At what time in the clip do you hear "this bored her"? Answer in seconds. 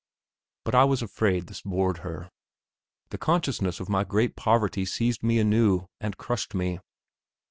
1.45-2.31